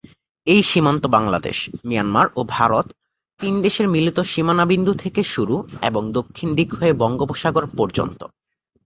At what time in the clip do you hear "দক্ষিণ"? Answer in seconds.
6.11-6.49